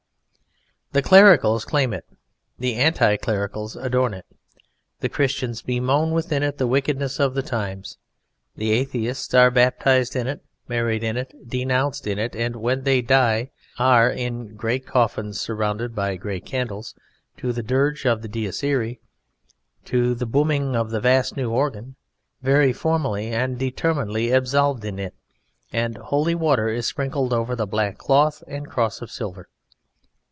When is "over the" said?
27.31-27.65